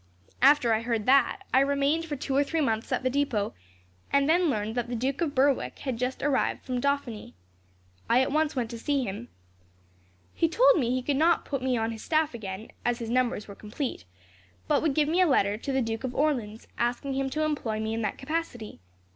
[0.41, 3.53] "After I heard that, I remained for two or three months at the depot,
[4.11, 7.35] and then learned that the Duke of Berwick had just arrived from Dauphiny.
[8.09, 9.27] I at once went to see him.
[10.33, 13.47] He told me he could not put me on his staff again, as his numbers
[13.47, 14.05] were complete,
[14.67, 17.79] but would give me a letter to the Duke of Orleans, asking him to employ
[17.79, 18.79] me in that capacity.